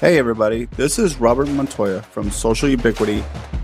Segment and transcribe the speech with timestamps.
[0.00, 3.22] Hey, everybody, this is Robert Montoya from Social Ubiquity,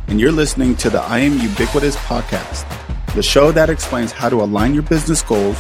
[0.08, 2.66] and you're listening to the I Am Ubiquitous podcast,
[3.14, 5.58] the show that explains how to align your business goals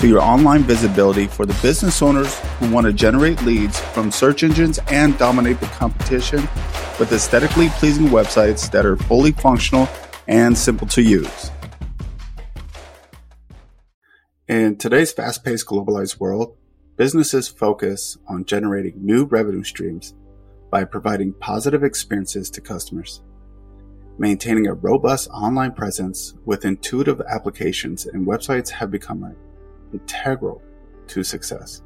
[0.00, 4.42] to your online visibility for the business owners who want to generate leads from search
[4.42, 6.42] engines and dominate the competition
[6.98, 9.88] with aesthetically pleasing websites that are fully functional
[10.26, 11.50] and simple to use.
[14.46, 16.57] In today's fast paced globalized world,
[16.98, 20.14] businesses focus on generating new revenue streams
[20.68, 23.22] by providing positive experiences to customers.
[24.18, 29.32] Maintaining a robust online presence with intuitive applications and websites have become
[29.92, 30.60] integral
[31.06, 31.82] to success.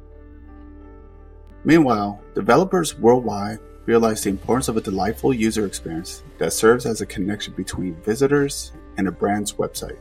[1.63, 7.05] Meanwhile, developers worldwide realize the importance of a delightful user experience that serves as a
[7.05, 9.99] connection between visitors and a brand's website.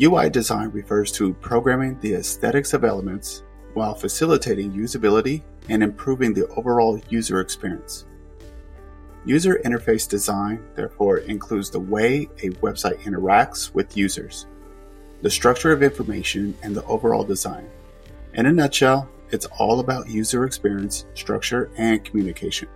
[0.00, 3.42] UI design refers to programming the aesthetics of elements
[3.74, 8.06] while facilitating usability and improving the overall user experience.
[9.24, 14.46] User interface design, therefore, includes the way a website interacts with users,
[15.22, 17.68] the structure of information, and the overall design.
[18.34, 22.68] In a nutshell, it's all about user experience, structure, and communication.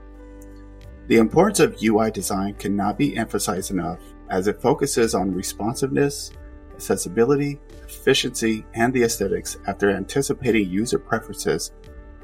[1.09, 6.33] The importance of UI design cannot be emphasized enough as it focuses on responsiveness,
[6.77, 11.73] accessibility, efficiency, and the aesthetics after anticipating user preferences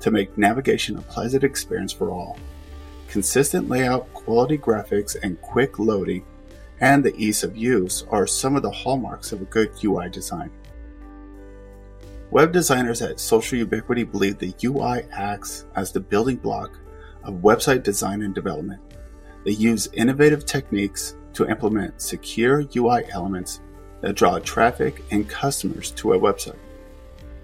[0.01, 2.37] to make navigation a pleasant experience for all.
[3.09, 6.25] Consistent layout, quality graphics, and quick loading,
[6.81, 10.51] and the ease of use are some of the hallmarks of a good UI design.
[12.31, 16.79] Web designers at Social Ubiquity believe the UI acts as the building block
[17.25, 18.81] of website design and development.
[19.45, 23.61] They use innovative techniques to implement secure UI elements
[24.03, 26.59] that draw traffic and customers to a website.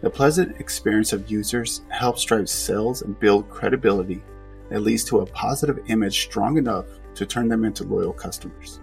[0.03, 4.23] The pleasant experience of users helps drive sales and build credibility
[4.69, 8.81] that leads to a positive image strong enough to turn them into loyal customers.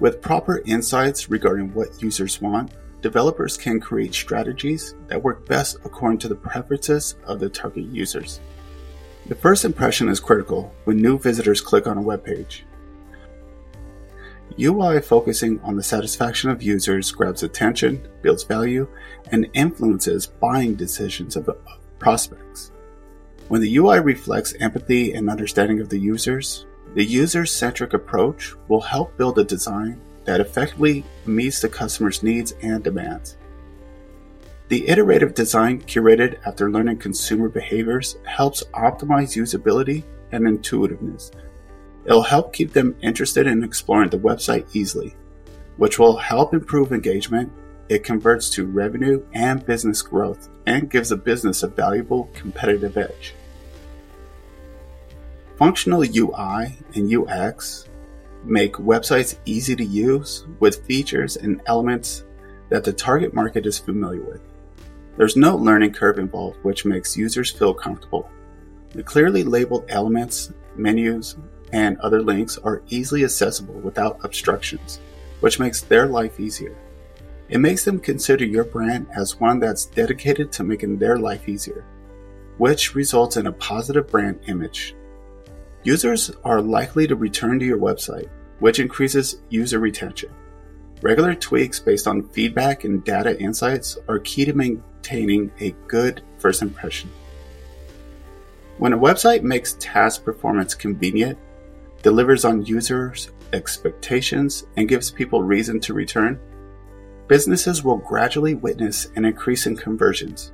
[0.00, 6.18] With proper insights regarding what users want, developers can create strategies that work best according
[6.18, 8.40] to the preferences of the target users.
[9.26, 12.64] The first impression is critical when new visitors click on a web page.
[14.58, 18.86] UI focusing on the satisfaction of users grabs attention, builds value,
[19.32, 21.50] and influences buying decisions of
[21.98, 22.70] prospects.
[23.48, 28.80] When the UI reflects empathy and understanding of the users, the user centric approach will
[28.80, 33.36] help build a design that effectively meets the customer's needs and demands.
[34.68, 41.30] The iterative design curated after learning consumer behaviors helps optimize usability and intuitiveness
[42.04, 45.14] It'll help keep them interested in exploring the website easily,
[45.76, 47.50] which will help improve engagement.
[47.88, 53.34] It converts to revenue and business growth and gives a business a valuable competitive edge.
[55.56, 57.88] Functional UI and UX
[58.44, 62.24] make websites easy to use with features and elements
[62.68, 64.40] that the target market is familiar with.
[65.16, 68.28] There's no learning curve involved, which makes users feel comfortable.
[68.90, 71.36] The clearly labeled elements, menus,
[71.74, 75.00] and other links are easily accessible without obstructions,
[75.40, 76.76] which makes their life easier.
[77.48, 81.84] It makes them consider your brand as one that's dedicated to making their life easier,
[82.58, 84.94] which results in a positive brand image.
[85.82, 88.28] Users are likely to return to your website,
[88.60, 90.30] which increases user retention.
[91.02, 96.62] Regular tweaks based on feedback and data insights are key to maintaining a good first
[96.62, 97.10] impression.
[98.78, 101.36] When a website makes task performance convenient
[102.04, 106.38] delivers on users' expectations, and gives people reason to return,
[107.28, 110.52] businesses will gradually witness an increase in conversions.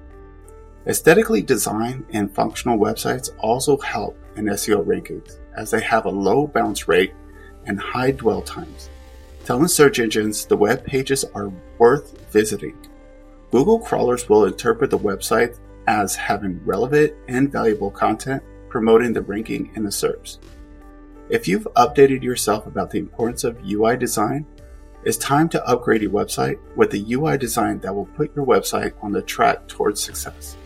[0.87, 6.47] Aesthetically designed and functional websites also help in SEO rankings as they have a low
[6.47, 7.13] bounce rate
[7.67, 8.89] and high dwell times,
[9.45, 12.77] telling search engines the web pages are worth visiting.
[13.51, 19.73] Google crawlers will interpret the website as having relevant and valuable content, promoting the ranking
[19.75, 20.39] in the SERPs.
[21.31, 24.45] If you've updated yourself about the importance of UI design,
[25.05, 28.93] it's time to upgrade your website with a UI design that will put your website
[29.01, 30.57] on the track towards success.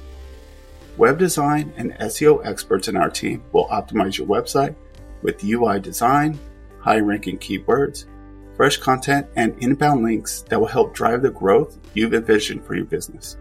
[0.97, 4.75] Web design and SEO experts in our team will optimize your website
[5.21, 6.39] with UI design,
[6.81, 8.07] high ranking keywords,
[8.57, 12.87] fresh content, and inbound links that will help drive the growth you've envisioned for your
[12.87, 13.37] business.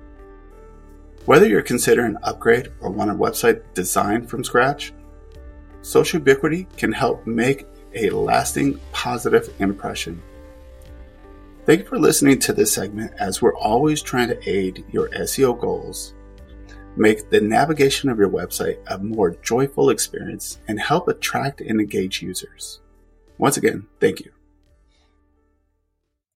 [1.25, 4.91] Whether you're considering an upgrade or want a website designed from scratch,
[5.83, 10.19] Social ubiquity can help make a lasting positive impression.
[11.65, 15.59] Thank you for listening to this segment as we're always trying to aid your SEO
[15.59, 16.13] goals.
[16.95, 22.21] make the navigation of your website a more joyful experience, and help attract and engage
[22.21, 22.81] users.
[23.37, 24.31] Once again, thank you.